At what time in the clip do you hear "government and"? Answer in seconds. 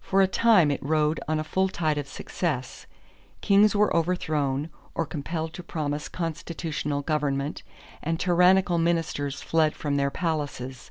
7.02-8.18